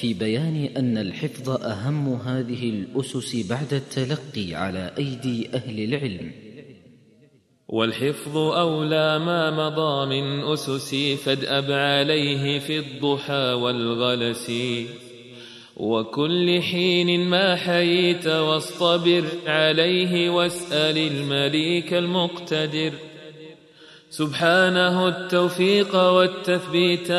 في 0.00 0.14
بيان 0.14 0.68
أن 0.76 0.98
الحفظ 0.98 1.50
أهم 1.50 2.14
هذه 2.14 2.70
الأسس 2.70 3.46
بعد 3.48 3.74
التلقي 3.74 4.54
على 4.54 4.92
أيدي 4.98 5.48
أهل 5.54 5.84
العلم. 5.84 6.32
والحفظ 7.68 8.36
أولى 8.36 9.18
ما 9.18 9.50
مضى 9.50 10.06
من 10.06 10.52
أسس 10.52 10.94
فادأب 10.94 11.70
عليه 11.70 12.58
في 12.58 12.78
الضحى 12.78 13.52
والغلس. 13.52 14.52
وكل 15.76 16.62
حين 16.62 17.28
ما 17.28 17.56
حييت 17.56 18.26
واصطبر 18.26 19.24
عليه 19.46 20.30
واسأل 20.30 20.98
المليك 20.98 21.94
المقتدر. 21.94 22.92
سبحانه 24.10 25.08
التوفيق 25.08 25.94
والتثبيت 25.94 27.10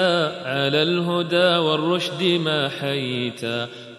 على 0.43 0.83
الهدى 0.83 1.57
والرشد 1.57 2.23
ما 2.23 2.69
حييت 2.69 3.41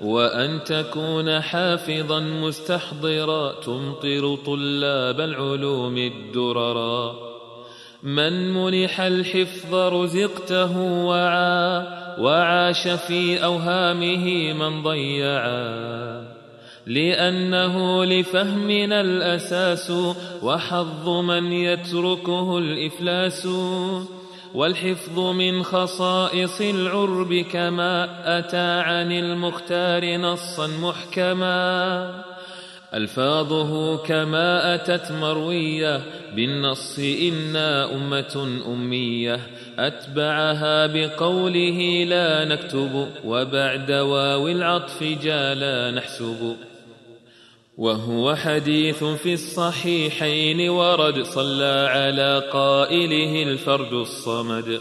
وأن 0.00 0.64
تكون 0.64 1.40
حافظا 1.40 2.20
مستحضرا 2.20 3.52
تمطر 3.52 4.36
طلاب 4.46 5.20
العلوم 5.20 5.98
الدررا 5.98 7.14
من 8.02 8.54
منح 8.54 9.00
الحفظ 9.00 9.74
رزقته 9.74 10.78
وعى 11.04 11.86
وعاش 12.18 12.88
في 12.88 13.44
أوهامه 13.44 14.52
من 14.52 14.82
ضيعا 14.82 16.31
لأنه 16.86 18.04
لفهمنا 18.04 19.00
الأساس 19.00 19.92
وحظ 20.42 21.08
من 21.08 21.52
يتركه 21.52 22.58
الإفلاس 22.58 23.48
والحفظ 24.54 25.18
من 25.18 25.62
خصائص 25.62 26.60
العرب 26.60 27.34
كما 27.34 28.08
أتى 28.38 28.80
عن 28.80 29.12
المختار 29.12 30.16
نصا 30.16 30.66
محكما. 30.66 32.24
ألفاظه 32.94 33.96
كما 33.96 34.74
أتت 34.74 35.12
مروية 35.12 36.00
بالنص 36.36 36.98
إنا 36.98 37.94
أمة 37.94 38.62
أمية. 38.66 39.40
أتبعها 39.78 40.86
بقوله 40.86 42.04
لا 42.04 42.44
نكتب 42.44 43.08
وبعد 43.24 43.90
واو 43.90 44.48
العطف 44.48 45.02
جالا 45.02 45.90
نحسب. 45.90 46.56
وهو 47.78 48.34
حديث 48.34 49.04
في 49.04 49.32
الصحيحين 49.34 50.68
ورد 50.68 51.22
صلى 51.22 51.88
على 51.90 52.42
قائله 52.52 53.42
الفرد 53.42 53.92
الصمد. 53.92 54.80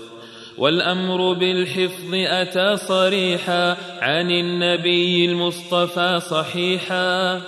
والأمر 0.58 1.34
بالحفظ 1.34 2.14
أتى 2.14 2.78
صريحا 2.78 3.78
عن 4.02 4.32
النبي 4.32 5.26
المصطفى 5.26 6.20
صحيحا. 6.20 7.42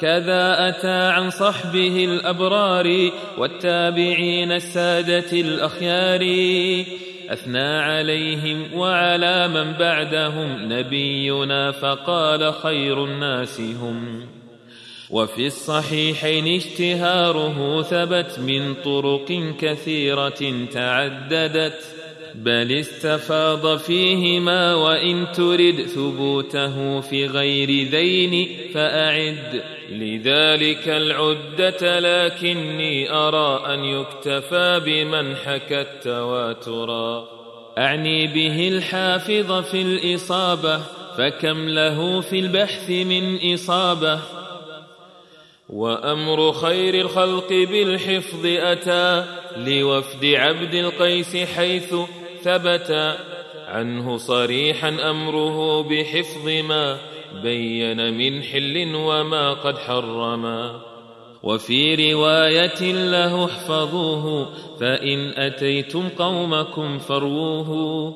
كذا 0.00 0.68
أتى 0.68 1.12
عن 1.12 1.30
صحبه 1.30 2.04
الأبرار 2.04 3.10
والتابعين 3.38 4.52
السادة 4.52 5.32
الأخيار. 5.32 6.20
أثنى 7.28 7.78
عليهم 7.78 8.74
وعلى 8.74 9.48
من 9.48 9.72
بعدهم 9.72 10.72
نبينا 10.72 11.70
فقال 11.70 12.54
خير 12.54 13.04
الناس 13.04 13.60
هم. 13.60 14.35
وفي 15.10 15.46
الصحيحين 15.46 16.56
اشتهاره 16.56 17.82
ثبت 17.82 18.38
من 18.38 18.74
طرق 18.74 19.54
كثيرة 19.60 20.66
تعددت 20.72 21.96
بل 22.34 22.72
استفاض 22.72 23.78
فيهما 23.78 24.74
وإن 24.74 25.26
ترد 25.32 25.86
ثبوته 25.94 27.00
في 27.00 27.26
غير 27.26 27.88
ذين 27.88 28.48
فأعد. 28.74 29.62
لذلك 29.90 30.88
العدة 30.88 31.98
لكني 32.00 33.12
أرى 33.12 33.74
أن 33.74 33.84
يكتفى 33.84 34.82
بمن 34.86 35.36
حكى 35.36 35.80
التواترا 35.80 37.28
أعني 37.78 38.26
به 38.26 38.68
الحافظ 38.68 39.52
في 39.52 39.82
الإصابة 39.82 40.80
فكم 41.18 41.68
له 41.68 42.20
في 42.20 42.38
البحث 42.38 42.90
من 42.90 43.54
إصابة؟ 43.54 44.35
وأمر 45.68 46.52
خير 46.52 46.94
الخلق 46.94 47.48
بالحفظ 47.48 48.46
أتى 48.46 49.24
لوفد 49.56 50.24
عبد 50.24 50.74
القيس 50.74 51.36
حيث 51.36 51.94
ثبت. 52.42 53.16
عنه 53.66 54.16
صريحا 54.16 55.10
أمره 55.10 55.82
بحفظ 55.82 56.48
ما 56.48 56.98
بين 57.42 58.14
من 58.18 58.42
حل 58.42 58.94
وما 58.94 59.52
قد 59.52 59.78
حرما 59.78 60.80
وفي 61.42 62.12
رواية 62.12 62.92
له 62.92 63.44
احفظوه 63.44 64.48
فإن 64.80 65.28
أتيتم 65.28 66.08
قومكم 66.08 66.98
فروه 66.98 68.14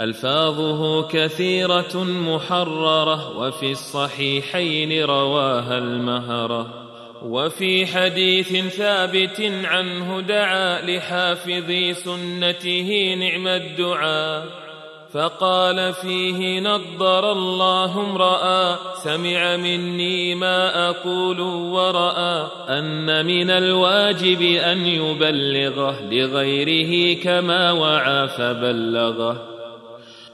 ألفاظه 0.00 1.08
كثيرة 1.08 2.04
محررة 2.04 3.38
وفي 3.38 3.72
الصحيحين 3.72 5.04
رواها 5.04 5.78
المهرة. 5.78 6.83
وفي 7.24 7.86
حديث 7.86 8.76
ثابت 8.76 9.52
عنه 9.64 10.20
دعا 10.20 10.82
لحافظي 10.82 11.94
سنته 11.94 13.14
نعم 13.18 13.48
الدعاء 13.48 14.64
فقال 15.12 15.92
فيه 15.92 16.60
نضر 16.60 17.32
الله 17.32 18.00
امرأ 18.00 18.76
سمع 18.94 19.56
مني 19.56 20.34
ما 20.34 20.88
أقول 20.88 21.40
ورأى 21.40 22.46
أن 22.68 23.26
من 23.26 23.50
الواجب 23.50 24.42
أن 24.42 24.86
يبلغه 24.86 26.00
لغيره 26.10 27.22
كما 27.22 27.72
وعى 27.72 28.28
فبلغه. 28.28 29.48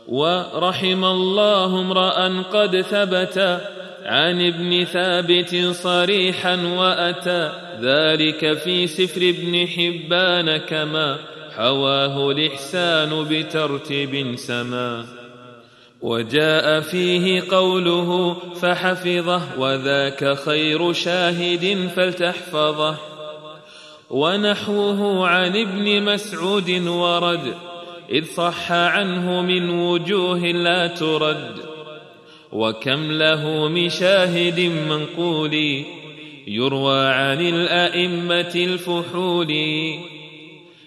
ورحم 0.08 1.04
الله 1.04 1.80
امرأ 1.80 2.42
قد 2.42 2.80
ثبت 2.80 3.60
عن 4.10 4.46
ابن 4.46 4.84
ثابت 4.84 5.56
صريحا 5.72 6.56
وأتى 6.56 7.52
ذلك 7.80 8.58
في 8.58 8.86
سفر 8.86 9.28
ابن 9.28 9.66
حبان 9.66 10.56
كما 10.56 11.18
حواه 11.56 12.30
الإحسان 12.30 13.24
بترتيب 13.30 14.36
سما. 14.36 15.06
وجاء 16.00 16.80
فيه 16.80 17.42
قوله 17.50 18.34
فحفظه 18.34 19.42
وذاك 19.58 20.38
خير 20.38 20.92
شاهد 20.92 21.88
فلتحفظه. 21.96 22.96
ونحوه 24.10 25.28
عن 25.28 25.56
ابن 25.56 26.02
مسعود 26.02 26.70
ورد 26.86 27.54
إذ 28.10 28.24
صح 28.24 28.72
عنه 28.72 29.42
من 29.42 29.70
وجوه 29.70 30.38
لا 30.38 30.86
ترد. 30.86 31.79
وكم 32.52 33.12
له 33.12 33.68
من 33.68 33.88
شاهد 33.88 34.60
منقول 34.60 35.84
يروى 36.46 37.06
عن 37.06 37.40
الأئمة 37.40 38.52
الفحول. 38.54 39.54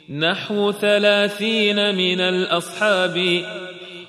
نحو 0.09 0.71
ثلاثين 0.71 1.95
من 1.95 2.21
الأصحاب 2.21 3.43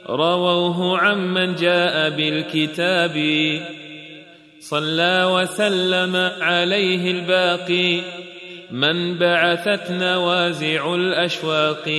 رووه 0.09 0.98
عمن 0.98 1.54
جاء 1.54 2.10
بالكتاب. 2.10 3.16
صلى 4.60 5.25
وسلم 5.25 6.16
عليه 6.41 7.10
الباقي. 7.10 8.00
من 8.70 9.19
بعثت 9.19 9.91
نوازع 9.91 10.94
الأشواق. 10.94 11.93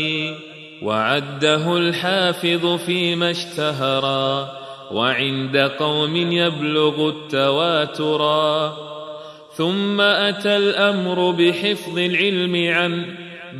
وعده 0.81 1.77
الحافظ 1.77 2.85
فيما 2.85 3.31
اشتهرا 3.31 4.64
وعند 4.91 5.57
قوم 5.57 6.15
يبلغ 6.15 7.09
التواترا 7.09 8.77
ثم 9.53 10.01
أتى 10.01 10.57
الأمر 10.57 11.31
بحفظ 11.31 11.97
العلم 11.97 12.73
عن 12.73 13.05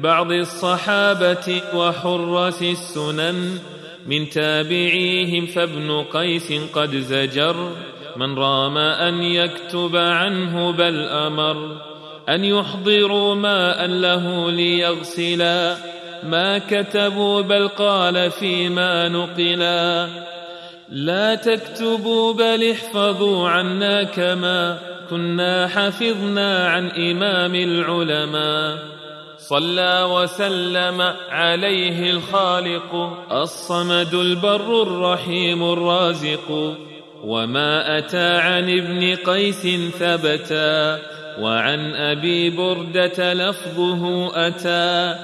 بعض 0.02 0.32
الصحابة 0.32 1.62
وحراس 1.74 2.62
السنن 2.62 3.60
من 4.08 4.30
تابعيهم 4.30 5.46
فابن 5.46 6.04
قيس 6.14 6.54
قد 6.74 6.96
زجر. 6.96 7.72
من 8.18 8.36
رام 8.36 8.78
أن 8.78 9.24
يكتب 9.24 9.96
عنه 9.96 10.72
بل 10.72 11.08
أمر 11.08 11.78
أن 12.30 12.46
يحضروا 12.46 13.36
ماء 13.36 13.86
له 13.88 14.52
ليغسلا. 14.52 15.78
ما 16.24 16.58
كتبوا 16.58 17.42
بل 17.42 17.68
قال 17.68 18.32
فيما 18.32 19.10
نقلا. 19.10 20.35
لا 20.90 21.36
تكتبوا 21.36 22.34
بل 22.34 22.72
احفظوا 22.72 23.50
عنا 23.50 24.04
كما 24.04 24.80
كنا 25.10 25.68
حفظنا 25.68 26.68
عن 26.68 26.88
إمام 26.88 27.56
العلماء. 27.56 28.78
صلى 29.38 30.08
وسلم 30.12 31.02
عليه 31.30 32.12
الخالق 32.12 33.18
الصمد 33.32 34.14
البر 34.14 34.82
الرحيم 34.82 35.74
الرازق. 35.74 36.76
وما 37.24 37.98
أتى 37.98 38.38
عن 38.38 38.70
ابن 38.70 39.16
قيس 39.16 39.68
ثبتا 40.00 41.00
وعن 41.40 41.96
أبي 41.96 42.50
بردة 42.50 43.34
لفظه 43.34 44.32
أتى. 44.48 45.16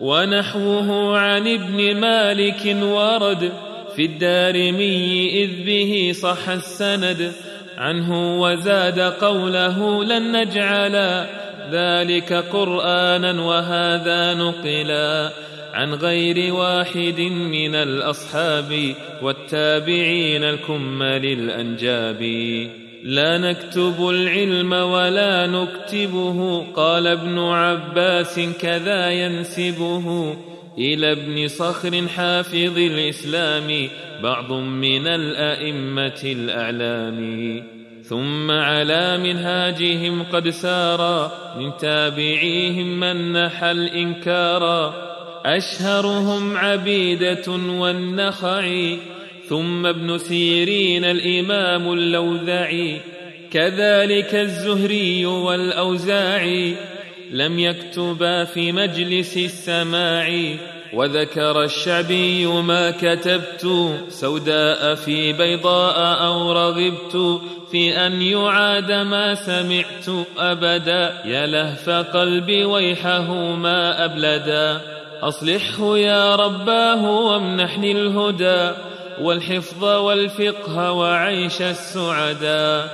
ونحوه 0.00 1.18
عن 1.18 1.48
ابن 1.48 1.96
مالك 1.96 2.76
ورد 2.82 3.52
في 3.96 4.04
الدارمي 4.04 5.44
إذ 5.44 5.64
به 5.66 6.12
صح 6.12 6.48
السند 6.48 7.32
عنه 7.76 8.40
وزاد 8.40 9.00
قوله 9.00 10.04
لن 10.04 10.36
نجعل 10.36 11.26
ذلك 11.72 12.32
قرآنا 12.32 13.42
وهذا 13.42 14.34
نقلا 14.34 15.32
عن 15.74 15.94
غير 15.94 16.54
واحد 16.54 17.20
من 17.20 17.74
الأصحاب 17.74 18.94
والتابعين 19.22 20.44
الكمل 20.44 21.24
الأنجاب 21.24 22.22
لا 23.02 23.38
نكتب 23.38 24.08
العلم 24.08 24.72
ولا 24.72 25.46
نكتبه 25.46 26.66
قال 26.74 27.06
ابن 27.06 27.38
عباس 27.38 28.40
كذا 28.60 29.10
ينسبه. 29.10 30.36
إلى 30.78 31.12
ابن 31.12 31.48
صخر 31.48 32.08
حافظ 32.08 32.78
الإسلام 32.78 33.88
بعض 34.22 34.52
من 34.52 35.06
الأئمة 35.06 36.20
الأعلام. 36.24 37.62
ثم 38.08 38.50
على 38.50 39.18
منهاجهم 39.18 40.22
قد 40.22 40.48
سارا 40.48 41.32
من 41.58 41.76
تابعيهم 41.76 43.00
من 43.00 43.32
نحى 43.32 43.70
الإنكارا 43.70 44.94
أشهرهم 45.44 46.56
عبيدة 46.56 47.52
والنخعي 47.52 48.98
ثم 49.48 49.86
ابن 49.86 50.18
سيرين 50.18 51.04
الإمام 51.04 51.92
اللوذعي 51.92 53.00
كذلك 53.50 54.34
الزهري 54.34 55.26
والأوزاعي 55.26 56.76
لم 57.30 57.58
يكتبا 57.58 58.44
في 58.44 58.72
مجلس 58.72 59.36
السماع 59.36 60.56
وذكر 60.92 61.62
الشعبي 61.62 62.46
ما 62.46 62.90
كتبت 62.90 63.66
سوداء 64.08 64.94
في 64.94 65.32
بيضاء 65.32 66.24
أو 66.26 66.52
رغبت 66.52 67.40
في 67.70 68.06
أن 68.06 68.22
يعاد 68.22 68.92
ما 68.92 69.34
سمعت 69.34 70.26
أبدا. 70.38 71.22
يا 71.24 71.46
لهف 71.46 71.90
قلبي 71.90 72.64
ويحه 72.64 73.34
ما 73.34 74.04
أبلدا. 74.04 74.80
أصلحه 75.22 75.98
يا 75.98 76.36
رباه 76.36 77.10
وامنحني 77.10 77.92
الهدى 77.92 78.70
والحفظ 79.20 79.84
والفقه 79.84 80.92
وعيش 80.92 81.62
السعدا. 81.62 82.90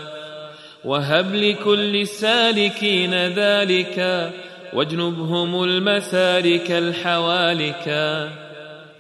وهب 0.85 1.35
لكل 1.35 1.97
السالكين 1.97 3.15
ذلك 3.15 4.31
واجنبهم 4.73 5.65
المسالك 5.65 6.71
الحوالكا 6.71 8.31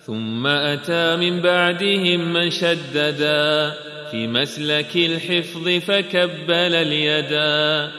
ثم 0.07 0.47
أتى 0.47 1.17
من 1.17 1.41
بعدهم 1.41 2.33
من 2.33 2.51
شددا 2.51 3.73
في 4.11 4.27
مسلك 4.27 4.97
الحفظ 4.97 5.69
فكبل 5.69 6.75
اليدا. 6.75 7.93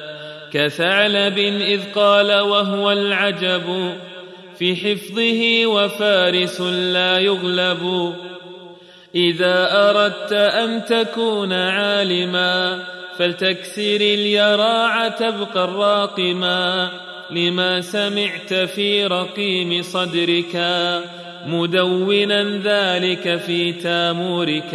كثعلب 0.53 1.37
إذ 1.37 1.81
قال 1.95 2.39
وهو 2.39 2.91
العجب 2.91 3.93
في 4.59 4.75
حفظه 4.75 5.65
وفارس 5.65 6.61
لا 6.61 7.19
يغلب. 7.19 8.13
إذا 9.15 9.69
أردت 9.89 10.33
أن 10.33 10.85
تكون 10.85 11.53
عالما 11.53 12.83
فلتكسر 13.17 13.95
اليراع 13.95 15.07
تبقى 15.07 15.63
الراقما 15.63 16.89
لما 17.31 17.81
سمعت 17.81 18.53
في 18.53 19.05
رقيم 19.05 19.81
صدرك 19.81 20.55
مدونا 21.45 22.43
ذلك 22.63 23.37
في 23.37 23.73
تامورك. 23.73 24.73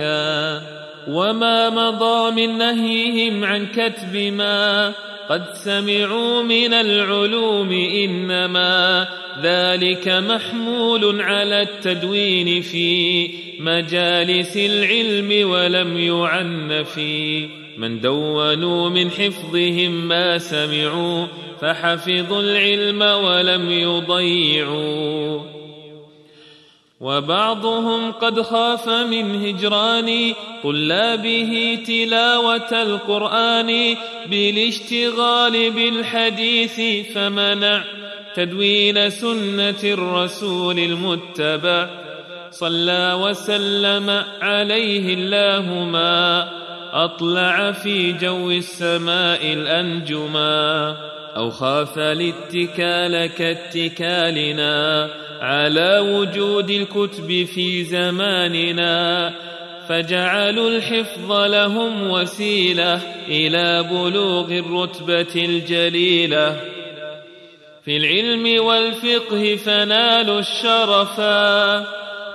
وما 1.08 1.70
مضى 1.70 2.46
من 2.46 2.58
نهيهم 2.58 3.44
عن 3.44 3.67
كتب 3.67 4.17
ما 4.17 4.93
قد 5.29 5.55
سمعوا 5.55 6.43
من 6.43 6.75
العلوم 6.75 7.73
إنما 7.73 9.08
ذلك 9.43 10.08
محمول 10.08 11.20
على 11.20 11.62
التدوين 11.62 12.62
في 12.62 13.29
مجالس 13.61 14.56
العلم 14.56 15.50
ولم 15.50 15.99
يعن 15.99 16.84
في 16.94 17.49
من 17.78 18.00
دونوا 18.00 18.88
من 18.88 19.10
حفظهم 19.10 20.08
ما 20.08 20.38
سمعوا 20.38 21.26
فحفظوا 21.60 22.42
العلم 22.42 23.02
ولم 23.02 23.70
يضيعوا. 23.70 25.40
وبعضهم 27.00 28.12
قد 28.12 28.42
خاف 28.42 28.88
من 28.88 29.46
هجران 29.46 30.34
طلابه 30.62 31.78
تلاوة 31.86 32.82
القرآن 32.82 33.96
بالاشتغال 34.31 35.70
بالحديث 35.70 36.81
فمنع 37.14 37.84
تدوين 38.34 39.10
سنة 39.10 39.82
الرسول 39.84 40.78
المتبع. 40.78 41.88
صلى 42.50 43.19
وسلم 43.22 44.24
عليه 44.40 45.14
الله 45.14 45.84
ما 45.84 46.68
أطلع 46.93 47.73
في 47.73 48.12
جو 48.12 48.50
السماء 48.50 49.52
الأنجما 49.52 50.96
أو 51.37 51.50
خاف 51.50 51.99
الاتكال 51.99 53.26
كاتكالنا 53.26 55.11
على 55.40 55.99
وجود 55.99 56.70
الكتب 56.70 57.44
في 57.55 57.85
زماننا 57.85 59.32
فجعلوا 59.88 60.70
الحفظ 60.70 61.32
لهم 61.32 62.11
وسيلة 62.11 63.00
إلى 63.29 63.82
بلوغ 63.82 64.52
الرتبة 64.58 65.44
الجليلة. 65.44 66.61
في 67.84 67.96
العلم 67.96 68.64
والفقه 68.64 69.56
فنالوا 69.56 70.38
الشرفا 70.38 71.79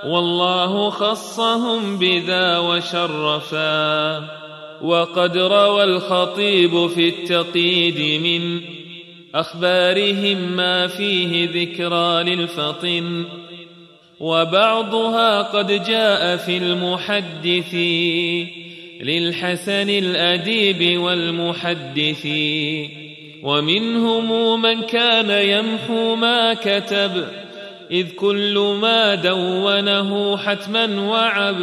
والله 0.06 0.90
خصهم 0.90 1.98
بذا 1.98 2.58
وشرفا. 2.58 4.43
وقد 4.84 5.36
روى 5.36 5.84
الخطيب 5.84 6.86
في 6.86 7.08
التقييد 7.08 8.22
من 8.22 8.60
أخبارهم 9.34 10.56
ما 10.56 10.86
فيه 10.86 11.48
ذكرى 11.48 12.34
للفطن 12.34 13.24
وبعضها 14.20 15.42
قد 15.42 15.84
جاء 15.84 16.36
في 16.36 16.56
المحدث 16.56 17.74
للحسن 19.02 19.90
الأديب 19.90 21.00
والمحدث 21.00 22.26
ومنهم 23.42 24.62
من 24.62 24.82
كان 24.82 25.30
يمحو 25.30 26.14
ما 26.14 26.54
كتب 26.54 27.26
إذ 27.90 28.10
كل 28.10 28.76
ما 28.80 29.14
دونه 29.14 30.36
حتما 30.36 31.00
وعب. 31.00 31.56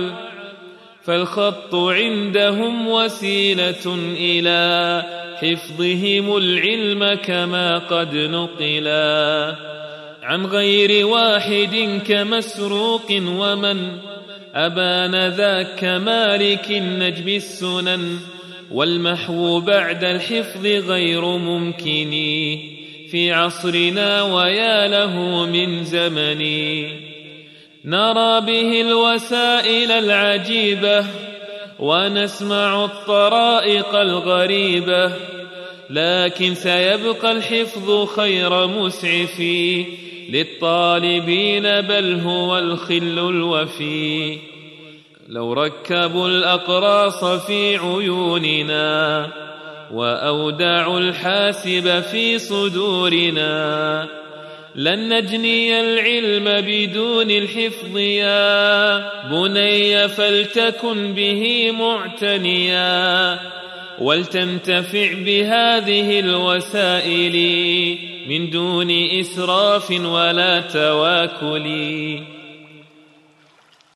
فالخط 1.04 1.76
عندهم 1.76 2.88
وسيلة 2.88 3.96
إلى 4.18 5.04
حفظهم 5.42 6.38
العلم 6.38 7.14
كما 7.14 7.78
قد 7.78 8.16
نقلا 8.16 9.56
عن 10.24 10.46
غير 10.46 11.08
واحد 11.08 12.02
كمسروق 12.08 13.12
ومن 13.12 13.98
أبان 14.56 15.28
ذاك 15.28 15.84
مالك 15.84 16.72
النجم 16.72 17.28
السنن 17.28 18.18
والمحو 18.72 19.60
بعد 19.60 20.04
الحفظ 20.04 20.66
غير 20.66 21.26
ممكن 21.26 22.12
في 23.12 23.32
عصرنا 23.32 24.24
ويا 24.24 24.88
له 24.88 25.46
من 25.46 25.84
زمن. 25.84 26.42
نرى 27.86 28.42
به 28.42 28.82
الوسائل 28.82 29.92
العجيبة 29.92 31.06
ونسمع 31.80 32.86
الطرائق 32.86 33.96
الغريبة 33.96 35.12
لكن 35.90 36.56
سيبقى 36.56 37.32
الحفظ 37.32 38.06
خير 38.06 38.68
مسعف 38.68 39.40
للطالبين 40.30 41.64
بل 41.82 42.20
هو 42.20 42.58
الخل 42.58 43.30
الوفي. 43.30 44.38
لو 45.30 45.54
ركبوا 45.54 46.28
الأقراص 46.28 47.26
في 47.26 47.78
عيوننا 47.78 49.28
وأودعوا 49.94 51.00
الحاسب 51.00 52.00
في 52.00 52.40
صدورنا 52.40 54.21
لن 54.76 55.14
نجني 55.14 55.82
العلم 55.82 56.46
بدون 56.46 57.32
الحفظ 57.32 57.98
يا 57.98 59.30
بني 59.30 60.08
فلتكن 60.08 61.14
به 61.14 61.72
معتنيا 61.72 63.40
ولتنتفع 64.00 65.14
بهذه 65.14 66.20
الوسائل 66.20 67.38
من 68.28 68.50
دون 68.50 68.92
إسراف 68.92 69.92
ولا 69.92 70.62
تواكل. 70.62 72.41